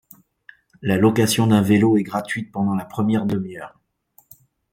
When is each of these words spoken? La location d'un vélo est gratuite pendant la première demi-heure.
La 0.81 0.97
location 0.97 1.45
d'un 1.45 1.61
vélo 1.61 1.95
est 1.95 2.01
gratuite 2.01 2.51
pendant 2.51 2.73
la 2.73 2.85
première 2.85 3.27
demi-heure. 3.27 3.77